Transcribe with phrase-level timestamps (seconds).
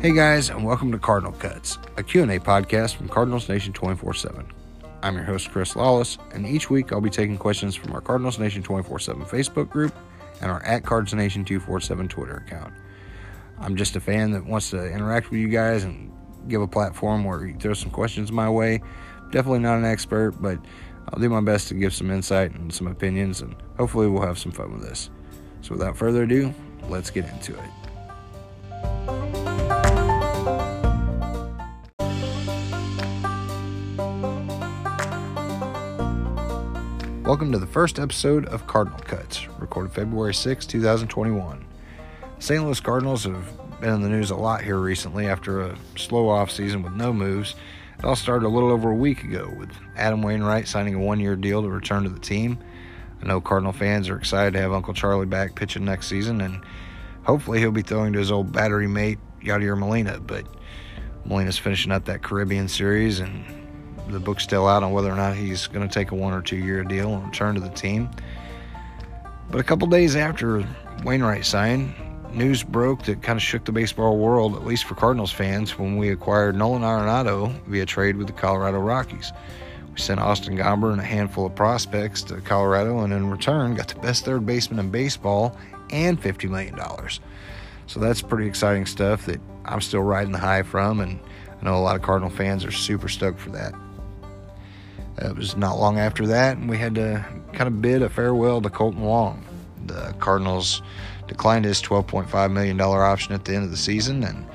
[0.00, 4.46] Hey guys, and welcome to Cardinal Cuts, a Q&A podcast from Cardinals Nation 24/7.
[5.02, 8.38] I'm your host Chris Lawless, and each week I'll be taking questions from our Cardinals
[8.38, 9.94] Nation 24/7 Facebook group
[10.40, 12.72] and our at Cards Nation 247 Twitter account.
[13.60, 16.10] I'm just a fan that wants to interact with you guys and
[16.48, 18.80] give a platform where you throw some questions my way.
[19.32, 20.58] Definitely not an expert, but
[21.10, 24.38] I'll do my best to give some insight and some opinions, and hopefully we'll have
[24.38, 25.10] some fun with this.
[25.60, 26.54] So without further ado,
[26.88, 29.19] let's get into it.
[37.30, 41.64] Welcome to the first episode of Cardinal Cuts, recorded February 6, 2021.
[42.40, 42.64] St.
[42.64, 46.82] Louis Cardinals have been in the news a lot here recently after a slow offseason
[46.82, 47.54] with no moves.
[48.00, 51.20] It all started a little over a week ago with Adam Wainwright signing a one
[51.20, 52.58] year deal to return to the team.
[53.22, 56.60] I know Cardinal fans are excited to have Uncle Charlie back pitching next season, and
[57.22, 60.18] hopefully he'll be throwing to his old battery mate, Yadier Molina.
[60.18, 60.46] But
[61.24, 63.44] Molina's finishing up that Caribbean series, and
[64.08, 66.42] the book's still out on whether or not he's going to take a one or
[66.42, 68.10] two year deal and return to the team.
[69.50, 70.64] But a couple days after
[71.04, 71.94] Wainwright signed,
[72.32, 75.96] news broke that kind of shook the baseball world, at least for Cardinals fans, when
[75.96, 79.32] we acquired Nolan Arenado via trade with the Colorado Rockies.
[79.92, 83.88] We sent Austin Gomber and a handful of prospects to Colorado, and in return, got
[83.88, 85.56] the best third baseman in baseball
[85.90, 86.78] and $50 million.
[87.86, 91.18] So that's pretty exciting stuff that I'm still riding the high from, and
[91.60, 93.74] I know a lot of Cardinal fans are super stoked for that.
[95.20, 98.62] It was not long after that, and we had to kind of bid a farewell
[98.62, 99.44] to Kolten Wong.
[99.86, 100.82] The Cardinals
[101.26, 104.46] declined his $12.5 million option at the end of the season, and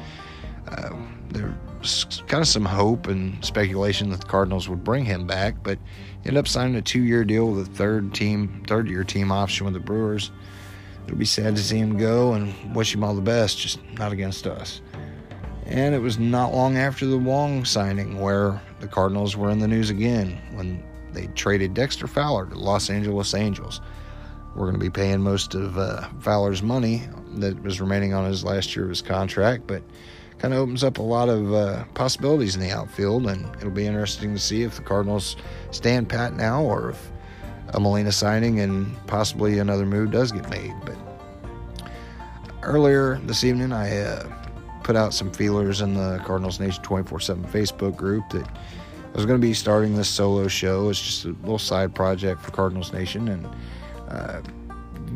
[0.68, 0.96] uh,
[1.30, 5.56] there was kind of some hope and speculation that the Cardinals would bring him back,
[5.62, 5.78] but
[6.20, 9.80] ended up signing a two-year deal with a third team, third-year team option with the
[9.80, 10.32] Brewers.
[11.06, 14.12] It'll be sad to see him go, and wish him all the best, just not
[14.12, 14.82] against us.
[15.66, 19.68] And it was not long after the Wong signing where the Cardinals were in the
[19.68, 23.82] news again when they traded Dexter Fowler to Los Angeles Angels.
[24.56, 27.04] We're going to be paying most of uh, Fowler's money
[27.36, 29.82] that was remaining on his last year of his contract, but
[30.38, 33.88] kind of opens up a lot of uh, possibilities in the outfield, and it'll be
[33.88, 35.36] interesting to see if the Cardinals
[35.72, 37.12] stand pat now or if
[37.70, 40.74] a Molina signing and possibly another move does get made.
[40.86, 40.96] But
[42.62, 44.45] earlier this evening, I uh,
[44.86, 49.26] put out some feelers in the Cardinals Nation 24 7 Facebook group that I was
[49.26, 50.90] going to be starting this solo show.
[50.90, 53.50] It's just a little side project for Cardinals Nation, and
[54.10, 54.42] uh,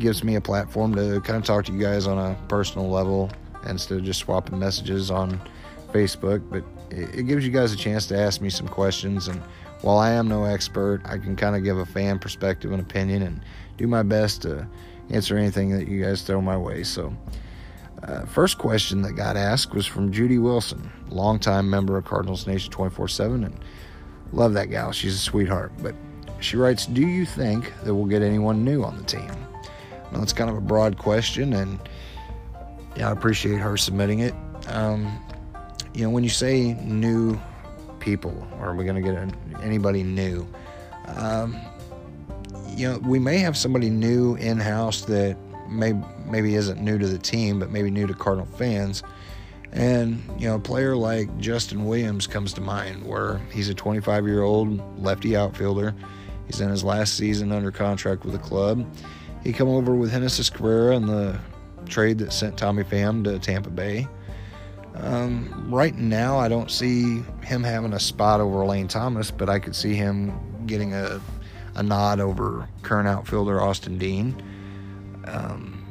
[0.00, 3.30] gives me a platform to kind of talk to you guys on a personal level
[3.68, 5.40] instead of just swapping messages on
[5.92, 6.42] Facebook.
[6.50, 9.28] But it, it gives you guys a chance to ask me some questions.
[9.28, 9.40] And
[9.82, 13.22] while I am no expert, I can kind of give a fan perspective and opinion
[13.22, 13.40] and
[13.76, 14.66] do my best to
[15.10, 16.82] answer anything that you guys throw my way.
[16.82, 17.14] So,
[18.02, 22.70] uh, first question that got asked was from Judy Wilson, longtime member of Cardinals Nation
[22.70, 23.44] 24 7.
[23.44, 23.60] And
[24.32, 24.92] love that gal.
[24.92, 25.72] She's a sweetheart.
[25.82, 25.94] But
[26.40, 29.30] she writes, Do you think that we'll get anyone new on the team?
[30.12, 31.78] Now, it's kind of a broad question, and
[32.96, 34.34] yeah, I appreciate her submitting it.
[34.66, 35.22] Um,
[35.94, 37.38] you know, when you say new
[38.00, 40.48] people, are we going to get anybody new?
[41.06, 41.56] Um,
[42.68, 45.36] you know, we may have somebody new in house that
[45.70, 45.94] may,
[46.26, 49.02] maybe isn't new to the team, but maybe new to Cardinal fans.
[49.72, 54.26] And, you know, a player like Justin Williams comes to mind, where he's a 25
[54.26, 55.94] year old lefty outfielder.
[56.46, 58.84] He's in his last season under contract with the club.
[59.44, 61.38] He come over with Genesis Cabrera in the
[61.86, 64.08] trade that sent Tommy Pham to Tampa Bay.
[64.96, 69.58] Um, right now, I don't see him having a spot over Lane Thomas, but I
[69.58, 71.20] could see him getting a,
[71.76, 74.34] a nod over current outfielder Austin Dean.
[75.30, 75.86] Um,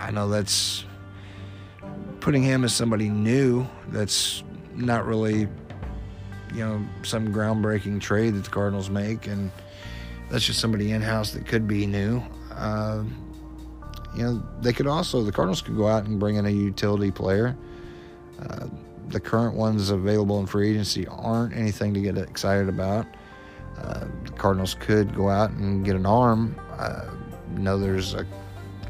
[0.00, 0.84] I know that's
[2.20, 3.66] putting him as somebody new.
[3.88, 4.42] That's
[4.74, 5.48] not really,
[6.52, 9.50] you know, some groundbreaking trade that the Cardinals make, and
[10.30, 12.22] that's just somebody in house that could be new.
[12.52, 13.04] Uh,
[14.14, 17.10] you know, they could also, the Cardinals could go out and bring in a utility
[17.10, 17.56] player.
[18.40, 18.66] Uh,
[19.08, 23.06] the current ones available in free agency aren't anything to get excited about.
[23.76, 26.58] Uh, the Cardinals could go out and get an arm.
[26.78, 27.10] Uh,
[27.58, 28.26] know there's a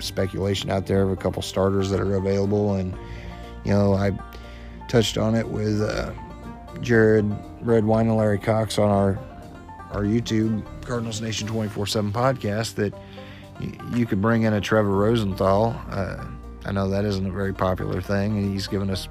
[0.02, 2.94] speculation out there of a couple starters that are available, and
[3.64, 4.12] you know I
[4.88, 6.12] touched on it with uh,
[6.80, 7.30] Jared
[7.60, 9.18] Redwine and Larry Cox on our
[9.92, 12.94] our YouTube Cardinals Nation 24 7 podcast that
[13.92, 15.80] you could bring in a Trevor Rosenthal.
[15.90, 16.24] Uh,
[16.64, 19.08] I know that isn't a very popular thing, and he's given us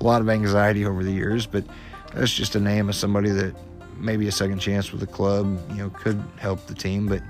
[0.00, 1.64] a lot of anxiety over the years, but
[2.14, 3.54] that's just a name of somebody that
[3.96, 7.06] maybe a second chance with the club, you know, could help the team.
[7.06, 7.22] But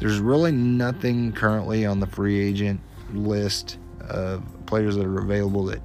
[0.00, 2.80] there's really nothing currently on the free agent
[3.12, 5.80] list of players that are available that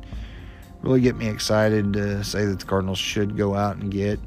[0.81, 4.19] really get me excited to say that the Cardinals should go out and get.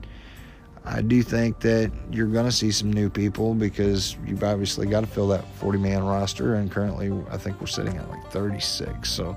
[0.84, 5.00] I do think that you're going to see some new people because you've obviously got
[5.00, 9.10] to fill that 40 man roster, and currently I think we're sitting at like 36.
[9.10, 9.36] So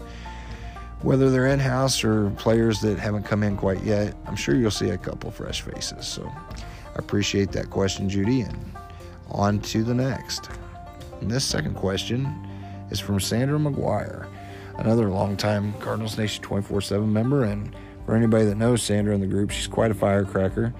[1.01, 4.69] whether they're in house or players that haven't come in quite yet, I'm sure you'll
[4.69, 6.07] see a couple fresh faces.
[6.07, 8.57] So I appreciate that question, Judy, and
[9.31, 10.50] on to the next.
[11.19, 12.33] And this second question
[12.89, 14.28] is from Sandra McGuire,
[14.78, 17.44] another longtime Cardinals Nation 24 7 member.
[17.44, 17.75] And
[18.06, 20.74] for anybody that knows Sandra in the group, she's quite a firecracker.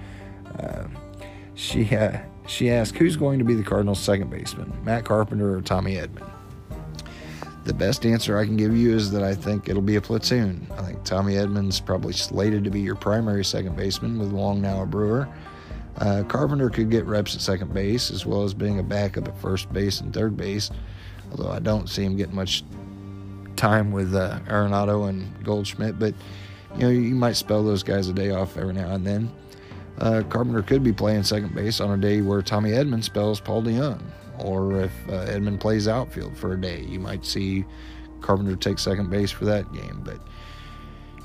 [0.58, 0.84] Uh,
[1.54, 5.62] she, uh, she asked, Who's going to be the Cardinals' second baseman, Matt Carpenter or
[5.62, 6.28] Tommy Edman?
[7.64, 10.66] The best answer I can give you is that I think it'll be a platoon.
[10.76, 14.82] I think Tommy Edman's probably slated to be your primary second baseman with Long now
[14.82, 15.28] a Brewer.
[15.98, 19.38] Uh, Carpenter could get reps at second base as well as being a backup at
[19.38, 20.70] first base and third base,
[21.30, 22.64] although I don't see him getting much
[23.56, 25.98] time with uh, Arenado and Goldschmidt.
[25.98, 26.14] But
[26.76, 29.30] you know, you might spell those guys a day off every now and then.
[29.98, 33.62] Uh, Carpenter could be playing second base on a day where Tommy Edman spells Paul
[33.62, 34.02] DeJong,
[34.38, 37.64] or if uh, Edman plays outfield for a day, you might see
[38.22, 40.00] Carpenter take second base for that game.
[40.02, 40.18] But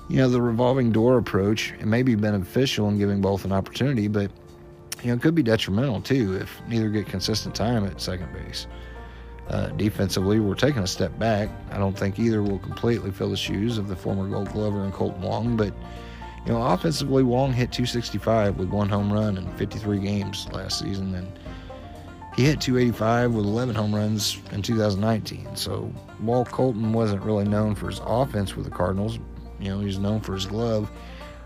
[0.09, 4.09] you know, the revolving door approach it may be beneficial in giving both an opportunity,
[4.09, 4.29] but
[5.03, 8.67] you know, it could be detrimental too if neither get consistent time at second base.
[9.49, 11.49] Uh, defensively, we're taking a step back.
[11.71, 14.93] I don't think either will completely fill the shoes of the former Gold Glover and
[14.93, 15.73] Kolten Wong, but
[16.45, 21.15] you know, offensively, Wong hit 265 with one home run in 53 games last season,
[21.15, 21.27] and
[22.35, 25.55] he hit 285 with 11 home runs in 2019.
[25.55, 29.17] So while Kolten wasn't really known for his offense with the Cardinals,
[29.59, 30.91] you know, he's known for his glove.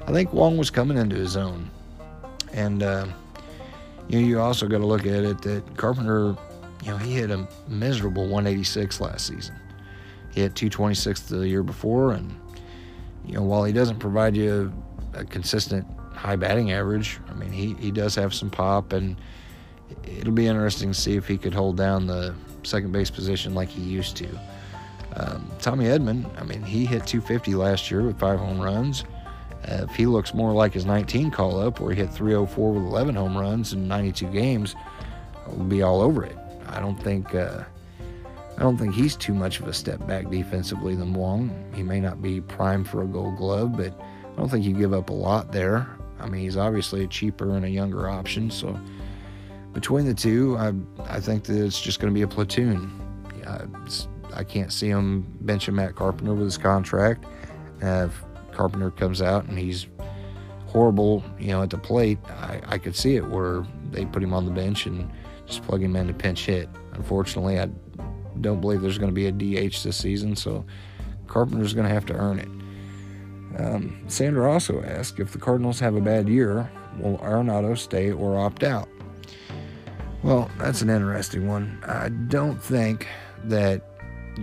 [0.08, 1.70] I think Wong was coming into his own,
[2.52, 2.82] and.
[2.82, 3.08] Uh,
[4.12, 6.36] you know, you also got to look at it that Carpenter,
[6.84, 9.56] you know, he hit a miserable 186 last season.
[10.34, 12.36] He hit 226 the year before, and
[13.26, 14.74] you know, while he doesn't provide you
[15.14, 19.16] a, consistent high batting average, I mean, he he does have some pop, and
[20.04, 23.70] it'll be interesting to see if he could hold down the second base position like
[23.70, 24.28] he used to.
[25.16, 29.06] Um, Tommy Edman, I mean, he hit 250 last year with five home runs.
[29.70, 32.84] Uh, if he looks more like his 19 call up, where he hit 304 with
[32.84, 34.76] 11 home runs in 92 games,
[35.48, 36.38] we'll be all over it.
[36.68, 37.64] I don't think uh,
[38.58, 41.52] I don't think he's too much of a step back defensively than Wong.
[41.74, 44.94] He may not be prime for a Gold Glove, but I don't think you give
[44.94, 45.88] up a lot there.
[46.20, 48.80] I mean, he's obviously a cheaper and a younger option, so
[49.74, 50.74] between the two, I
[51.08, 52.92] I think that it's just going to be a platoon.
[53.40, 53.66] Yeah,
[54.34, 57.26] I can't see him benching Matt Carpenter with his contract.
[57.82, 58.14] Have
[58.62, 59.88] Carpenter comes out and he's
[60.68, 64.36] horrible, you know, at the plate, I, I could see it where they put him
[64.36, 65.12] on the bench and
[65.48, 66.70] just plug him in to pinch hit.
[66.94, 67.70] Unfortunately, I
[68.40, 70.64] don't believe there's going to be a DH this season, so
[71.26, 73.60] Carpenter's going to have to earn it.
[73.60, 78.38] Um, Sandra also asked if the Cardinals have a bad year, will Arenado stay or
[78.38, 78.88] opt out?
[80.22, 81.84] Well, that's an interesting one.
[81.88, 83.08] I don't think
[83.46, 83.82] that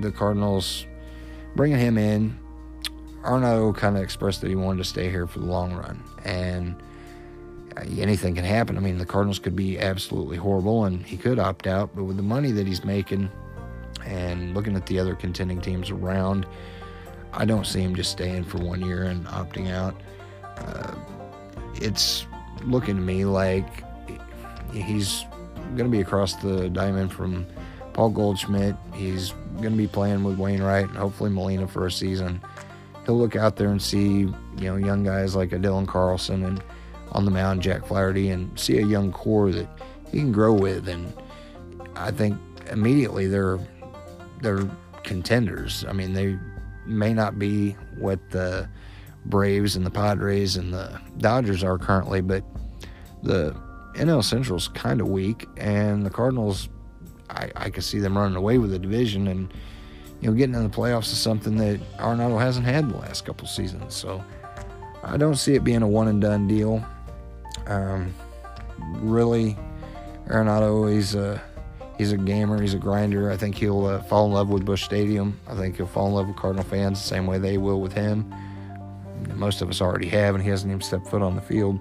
[0.00, 0.86] the Cardinals
[1.54, 2.36] bringing him in
[3.28, 6.02] Arno kind of expressed that he wanted to stay here for the long run.
[6.24, 6.74] And
[7.76, 8.78] uh, anything can happen.
[8.78, 12.16] I mean, the Cardinals could be absolutely horrible and he could opt out, but with
[12.16, 13.30] the money that he's making
[14.06, 16.46] and looking at the other contending teams around,
[17.34, 19.94] I don't see him just staying for one year and opting out.
[20.56, 20.94] Uh,
[21.74, 22.26] it's
[22.64, 23.84] looking to me like
[24.72, 25.26] he's
[25.76, 27.46] going to be across the diamond from
[27.92, 28.74] Paul Goldschmidt.
[28.94, 32.40] He's going to be playing with Wainwright and hopefully Molina for a season
[33.08, 36.62] he'll look out there and see, you know, young guys like a Dylan Carlson and
[37.12, 39.66] on the mound Jack Flaherty and see a young core that
[40.12, 40.86] he can grow with.
[40.88, 41.10] And
[41.96, 42.38] I think
[42.70, 43.58] immediately they're
[44.42, 44.68] they're
[45.04, 45.86] contenders.
[45.88, 46.38] I mean, they
[46.84, 48.68] may not be what the
[49.24, 52.44] Braves and the Padres and the Dodgers are currently, but
[53.22, 53.56] the
[53.94, 56.68] NL Central's kind of weak, and the Cardinals,
[57.30, 59.52] I, I could see them running away with the division and
[60.20, 63.46] you know, getting in the playoffs is something that Arenado hasn't had the last couple
[63.46, 63.94] seasons.
[63.94, 64.22] So
[65.02, 66.84] I don't see it being a one and done deal.
[67.66, 68.14] Um,
[68.78, 69.56] really,
[70.26, 71.40] Arenado, he's a
[71.98, 73.30] he's a gamer, he's a grinder.
[73.30, 75.38] I think he'll uh, fall in love with Busch Stadium.
[75.46, 77.92] I think he'll fall in love with Cardinal fans the same way they will with
[77.92, 78.32] him.
[79.34, 81.80] Most of us already have, and he hasn't even stepped foot on the field.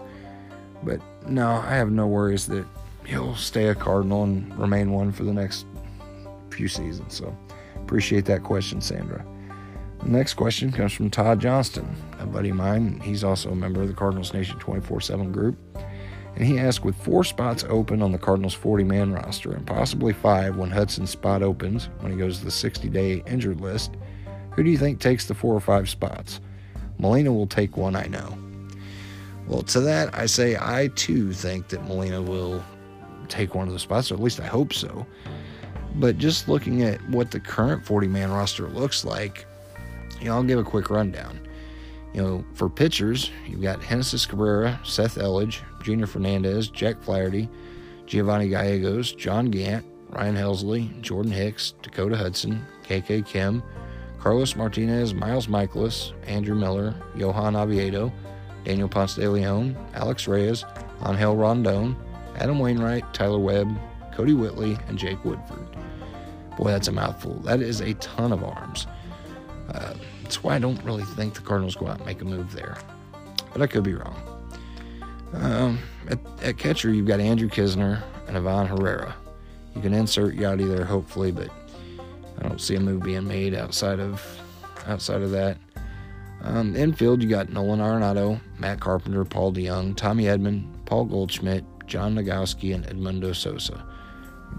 [0.84, 2.66] But no, I have no worries that
[3.06, 5.66] he'll stay a Cardinal and remain one for the next
[6.52, 7.16] few seasons.
[7.16, 7.36] So.
[7.88, 9.26] Appreciate that question, Sandra.
[10.04, 11.88] The next question comes from Todd Johnston,
[12.20, 13.00] a buddy of mine.
[13.00, 15.58] He's also a member of the Cardinals Nation 24 7 group.
[16.36, 20.12] And he asked With four spots open on the Cardinals 40 man roster and possibly
[20.12, 23.96] five when Hudson's spot opens when he goes to the 60 day injured list,
[24.52, 26.42] who do you think takes the four or five spots?
[27.00, 28.38] Molina will take one, I know.
[29.48, 32.62] Well, to that, I say I too think that Molina will
[33.30, 35.08] take one of the spots, or at least I hope so.
[35.96, 39.46] But just looking at what the current 40 man roster looks like,
[40.20, 41.40] you know, I'll give a quick rundown.
[42.14, 47.50] You know, for pitchers, you've got Genesis Cabrera, Seth Elledge, Junior Fernandez, Jack Flaherty,
[48.06, 53.62] Giovanni Gallegos, John Gant, Ryan Helsley, Jordan Hicks, Dakota Hudson, KK Kim,
[54.20, 58.12] Carlos Martinez, Miles Mikolas, Andrew Miller, Johan Oviedo,
[58.64, 60.66] Daniel Ponce de Leon, Alex Reyes,
[61.06, 61.96] Angel Rondon,
[62.38, 63.78] Adam Wainwright, Tyler Webb,
[64.18, 65.68] Kodi Whitley, and Jake Woodford.
[66.58, 67.36] Boy, that's a mouthful.
[67.42, 68.88] That is a ton of arms.
[69.72, 69.94] Uh,
[70.24, 72.78] that's why I don't really think the Cardinals go out and make a move there.
[73.54, 74.20] But I could be wrong.
[75.34, 79.16] Um, at, at, catcher, you've got Andrew Knizner and Ivan Herrera.
[79.76, 81.50] You can insert Yadi there, hopefully, but
[82.40, 84.26] I don't see a move being made outside of
[84.88, 85.58] outside of that.
[86.42, 92.16] Um, infield, you got Nolan Arenado, Matt Carpenter, Paul DeJong, Tommy Edman, Paul Goldschmidt, John
[92.16, 93.84] Nogowski, and Edmundo Sosa.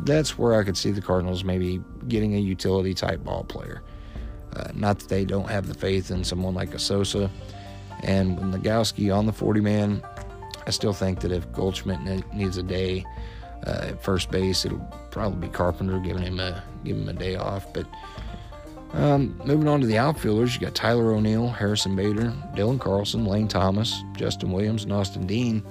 [0.04, 3.82] That's where I could see the Cardinals maybe getting a utility type ball player.
[4.54, 7.30] Uh, not that they don't have the faith in someone like a Sosa.
[8.02, 10.02] And with Nogowski on the 40 man,
[10.66, 12.00] I still think that if Goldschmidt
[12.32, 13.04] needs a day
[13.66, 14.78] uh, at first base, it'll
[15.10, 17.72] probably be Carpenter giving him a giving him a day off.
[17.72, 17.86] But
[18.92, 23.48] um, moving on to the outfielders, you got Tyler O'Neill, Harrison Bader, Dylan Carlson, Lane
[23.48, 25.62] Thomas, Justin Williams, and Austin Dean.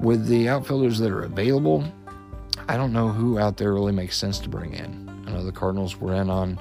[0.00, 1.84] With the outfielders that are available,
[2.68, 5.24] I don't know who out there really makes sense to bring in.
[5.26, 6.58] I know the Cardinals were in on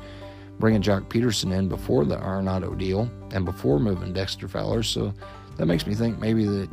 [0.59, 5.13] bringing Joc Pederson in before the Arenado deal and before moving Dexter Fowler, so
[5.57, 6.69] that makes me think maybe that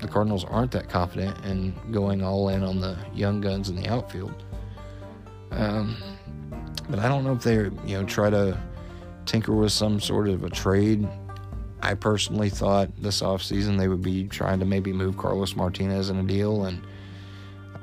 [0.00, 3.88] the Cardinals aren't that confident in going all in on the young guns in the
[3.88, 4.44] outfield.
[5.50, 5.96] Um,
[6.88, 8.58] but I don't know if they, you know, try to
[9.24, 11.08] tinker with some sort of a trade.
[11.80, 16.18] I personally thought this offseason they would be trying to maybe move Carlos Martinez in
[16.18, 16.82] a deal, and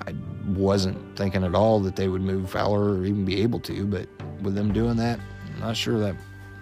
[0.06, 0.14] I
[0.46, 3.86] wasn't thinking at all that they would move Fowler or even be able to.
[3.86, 4.08] But
[4.42, 5.20] with them doing that,
[5.54, 6.16] I'm not sure that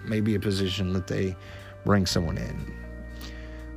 [0.04, 1.36] may be a position that they
[1.84, 2.74] bring someone in.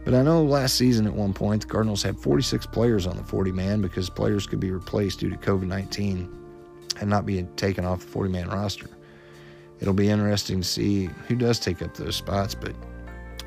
[0.06, 3.24] But I know last season at one point the Cardinals had 46 players on the
[3.24, 6.40] 40 man because players could be replaced due to COVID 19
[7.00, 8.90] and not be taken off the 40 man roster.
[9.80, 12.74] It'll be interesting to see who does take up those spots, but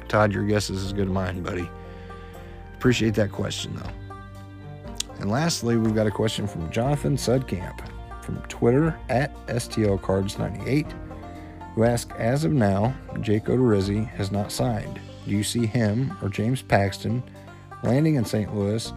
[0.08, 1.68] Todd, your guess is as good as mine, buddy.
[2.74, 4.05] Appreciate that question, though.
[5.20, 7.80] And lastly, we've got a question from Jonathan Sudcamp
[8.22, 10.92] from Twitter at STLCards98,
[11.74, 15.00] who asks As of now, Jake Odorizzi has not signed.
[15.26, 17.22] Do you see him or James Paxton
[17.82, 18.54] landing in St.
[18.54, 18.92] Louis?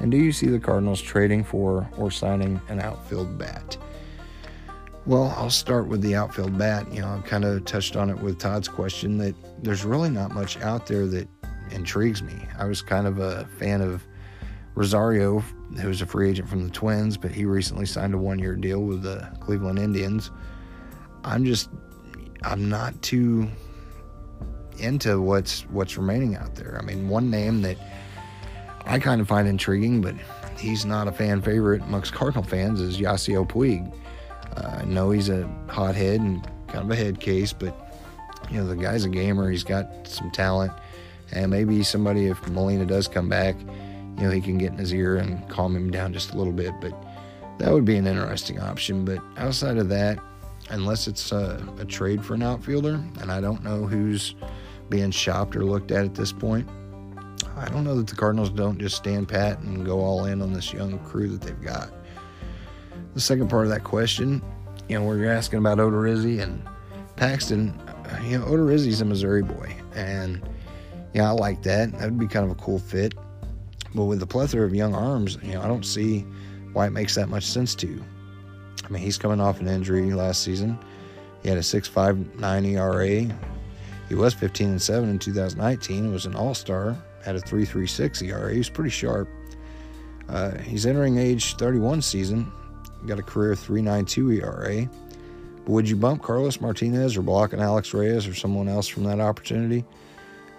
[0.00, 3.76] And do you see the Cardinals trading for or signing an outfield bat?
[5.06, 6.90] Well, I'll start with the outfield bat.
[6.92, 10.32] You know, I kind of touched on it with Todd's question that there's really not
[10.32, 11.28] much out there that
[11.70, 12.46] intrigues me.
[12.58, 14.02] I was kind of a fan of
[14.74, 15.40] Rosario,
[15.80, 18.56] who was a free agent from the Twins, but he recently signed a one year
[18.56, 20.30] deal with the Cleveland Indians.
[21.24, 21.70] I'm just,
[22.42, 23.48] I'm not too
[24.78, 26.78] into what's what's remaining out there.
[26.80, 27.76] I mean, one name that
[28.86, 30.14] I kind of find intriguing, but
[30.58, 33.92] he's not a fan favorite amongst Cardinal fans is Yasiel Puig.
[34.56, 37.74] Uh, I know he's a hothead and kind of a head case, but
[38.50, 39.50] you know the guy's a gamer.
[39.50, 40.72] He's got some talent,
[41.32, 43.56] and maybe somebody if Molina does come back,
[44.16, 46.52] you know he can get in his ear and calm him down just a little
[46.52, 46.72] bit.
[46.80, 46.94] But
[47.58, 49.04] that would be an interesting option.
[49.04, 50.18] But outside of that,
[50.70, 54.34] unless it's a, a trade for an outfielder, and I don't know who's
[54.88, 56.68] being shopped or looked at at this point.
[57.56, 60.52] I don't know that the Cardinals don't just stand pat and go all in on
[60.52, 61.92] this young crew that they've got.
[63.14, 64.42] The second part of that question,
[64.88, 66.66] you know, where you're asking about Odorizzi and
[67.16, 67.80] Paxton,
[68.24, 70.42] you know, Odorizzi's a Missouri boy, and
[71.12, 71.92] yeah, I like that.
[71.92, 73.14] That would be kind of a cool fit.
[73.94, 76.26] But with the plethora of young arms, you know, I don't see
[76.72, 78.02] why it makes that much sense to.
[78.84, 80.78] I mean, he's coming off an injury last season.
[81.42, 83.38] He had a 6.59 ERA.
[84.08, 86.04] He was 15 and 7 in 2019.
[86.04, 86.96] He was an All-Star.
[87.24, 88.52] Had a 3.36 ERA.
[88.52, 89.28] He was pretty sharp.
[90.28, 92.50] Uh, he's entering age 31 season
[93.06, 94.88] got a career 3.92 ERA.
[95.64, 99.04] But would you bump Carlos Martinez or block an Alex Reyes or someone else from
[99.04, 99.84] that opportunity?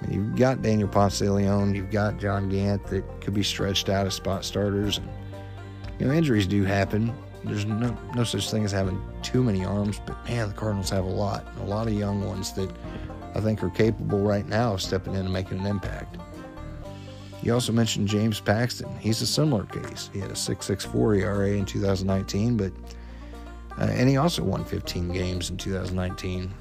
[0.10, 4.06] You've got Daniel Ponce de Leon, you've got John Gant that could be stretched out
[4.06, 4.98] as spot starters.
[4.98, 5.10] And,
[6.00, 7.14] you know, injuries do happen.
[7.44, 11.06] There's no, no such thing as having too many arms, but man, the Cardinals have
[11.06, 12.72] a lot, a lot of young ones that
[13.36, 16.18] I think are capable right now of stepping in and making an impact.
[17.44, 18.90] You also mentioned James Paxton.
[18.98, 20.10] He's a similar case.
[20.12, 22.72] He had a 6.64 ERA in 2019, but
[23.78, 26.52] uh, and he also won 15 games in 2019.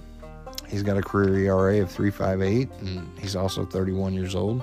[0.74, 3.18] He's got a career ERA of 3.58, and hmm.
[3.18, 4.62] he's also 31 years old.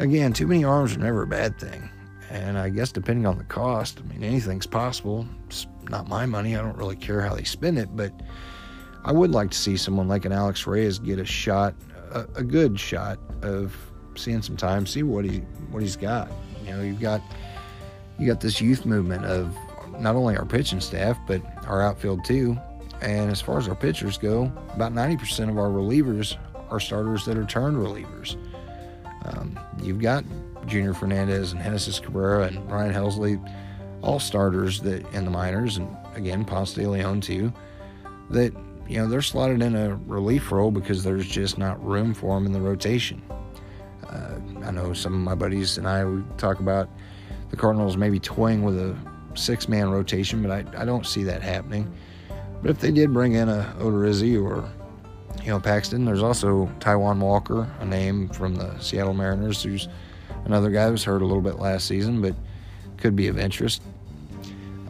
[0.00, 1.88] Again, too many arms are never a bad thing.
[2.30, 5.26] And I guess depending on the cost, I mean, anything's possible.
[5.46, 6.56] It's not my money.
[6.56, 8.12] I don't really care how they spend it, but
[9.04, 11.74] I would like to see someone like an Alex Reyes get a shot,
[12.10, 13.76] a, a good shot of
[14.16, 15.38] seeing some time, see what he
[15.70, 16.30] what he's got.
[16.64, 17.22] You know, you've got
[18.18, 19.56] you got this youth movement of
[20.00, 22.58] not only our pitching staff but our outfield too.
[23.02, 26.36] And as far as our pitchers go, about 90% of our relievers
[26.70, 28.36] are starters that are turned relievers.
[29.24, 30.24] Um, you've got
[30.66, 33.52] Junior Fernandez and Genesis Cabrera and Ryan Helsley,
[34.02, 37.52] all starters that in the minors, and again Ponce de Leon too.
[38.30, 38.52] That
[38.88, 42.46] you know they're slotted in a relief role because there's just not room for them
[42.46, 43.20] in the rotation.
[44.08, 46.88] Uh, I know some of my buddies and I we talk about
[47.50, 48.96] the Cardinals maybe toying with a
[49.34, 51.92] six-man rotation, but I, I don't see that happening.
[52.62, 54.68] But if they did bring in a Odorizzi or
[55.42, 59.88] you know Paxton, there's also Taijuan Walker, a name from the Seattle Mariners, who's
[60.44, 62.34] another guy who was hurt a little bit last season, but
[62.96, 63.82] could be of interest.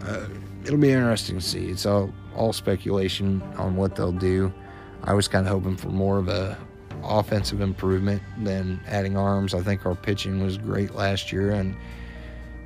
[0.07, 0.26] Uh,
[0.64, 1.67] it'll be interesting to see.
[1.67, 4.52] It's all all speculation on what they'll do.
[5.05, 6.59] I was kind of hoping for more of a
[7.02, 9.55] offensive improvement than adding arms.
[9.55, 11.76] I think our pitching was great last year, and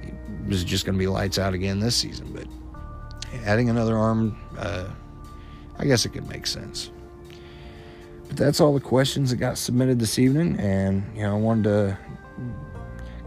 [0.02, 0.14] it
[0.46, 2.32] was just going to be lights out again this season.
[2.32, 2.46] But
[3.44, 4.88] adding another arm, uh,
[5.78, 6.90] I guess it could make sense.
[8.28, 11.64] But that's all the questions that got submitted this evening, and you know I wanted
[11.64, 11.98] to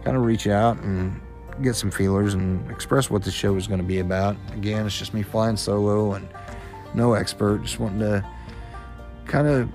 [0.03, 1.19] kind of reach out and
[1.61, 4.35] get some feelers and express what the show is going to be about.
[4.53, 6.27] Again, it's just me flying solo and
[6.93, 8.25] no expert, just wanting to
[9.25, 9.69] kind of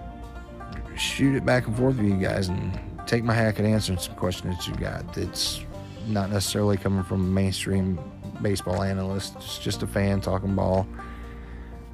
[0.97, 4.15] shoot it back and forth with you guys and take my hack at answering some
[4.15, 5.17] questions that you got.
[5.17, 5.61] It's
[6.07, 7.99] not necessarily coming from a mainstream
[8.43, 10.87] baseball analyst, it's just a fan talking ball.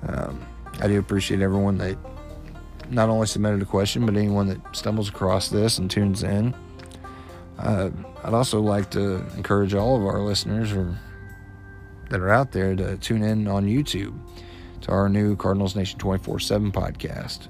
[0.07, 0.47] Um,
[0.81, 1.97] I do appreciate everyone that
[2.91, 6.55] not only submitted a question, but anyone that stumbles across this and tunes in.
[7.59, 7.91] Uh,
[8.25, 10.99] I'd also like to encourage all of our listeners or
[12.09, 14.19] that are out there to tune in on YouTube
[14.83, 17.49] to our new Cardinals Nation 24 7 podcast,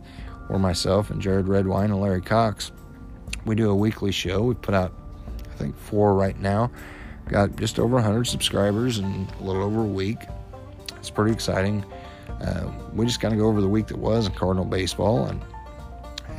[0.48, 2.72] where myself and Jared Redwine and Larry Cox,
[3.46, 4.42] we do a weekly show.
[4.42, 4.92] We put out,
[5.50, 6.70] I think, four right now.
[7.28, 10.18] Got just over 100 subscribers in a little over a week.
[10.96, 11.84] It's pretty exciting.
[12.40, 15.40] Uh, we just kind of go over the week that was in Cardinal baseball, and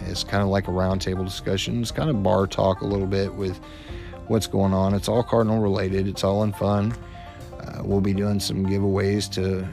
[0.07, 1.81] it's kind of like a roundtable discussion.
[1.81, 3.59] It's kind of bar talk a little bit with
[4.27, 4.93] what's going on.
[4.93, 6.07] It's all Cardinal related.
[6.07, 6.93] It's all in fun.
[7.59, 9.67] Uh, we'll be doing some giveaways to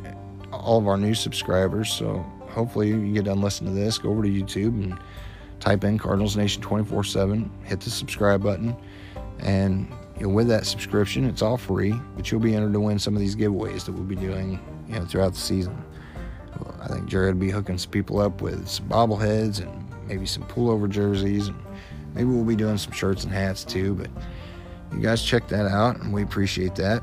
[0.53, 1.91] all of our new subscribers.
[1.91, 4.99] So hopefully you get done listening to this, go over to YouTube and
[5.61, 7.51] type in Cardinals Nation 24/7.
[7.65, 8.77] Hit the subscribe button,
[9.41, 9.89] and
[10.19, 11.99] you know, with that subscription, it's all free.
[12.17, 14.99] But you'll be entered to win some of these giveaways that we'll be doing, you
[14.99, 15.77] know, throughout the season.
[16.81, 20.45] I think Jared will be hooking some people up with some bobbleheads and maybe some
[20.45, 21.57] pullover jerseys, and
[22.15, 23.95] maybe we'll be doing some shirts and hats too.
[23.95, 24.11] But
[24.93, 27.03] you guys check that out, and we appreciate that.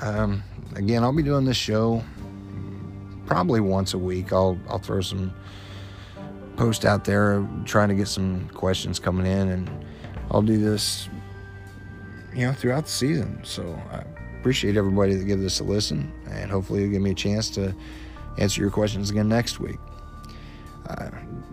[0.00, 0.42] Um,
[0.74, 2.02] again, I'll be doing this show
[3.26, 4.32] probably once a week.
[4.32, 5.34] I'll I'll throw some
[6.56, 9.70] post out there trying to get some questions coming in, and
[10.30, 11.08] I'll do this,
[12.34, 13.40] you know, throughout the season.
[13.44, 14.02] So I
[14.40, 17.74] appreciate everybody that gives this a listen, and hopefully you'll give me a chance to
[18.38, 19.78] answer your questions again next week.
[20.88, 21.10] Uh,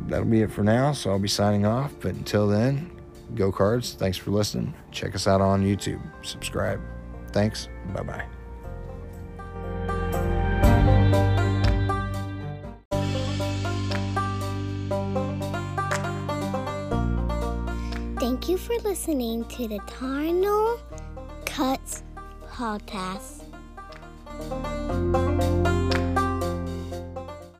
[0.08, 0.93] that'll be it for now.
[0.93, 1.93] So I'll be signing off.
[2.00, 2.89] But until then,
[3.36, 3.93] go cards.
[3.93, 4.74] Thanks for listening.
[4.91, 6.02] Check us out on YouTube.
[6.24, 6.80] Subscribe.
[7.32, 7.67] Thanks.
[7.93, 8.26] Bye bye.
[18.19, 20.80] Thank you for listening to the Cardinal
[21.45, 22.04] Cuts
[22.48, 23.43] podcast.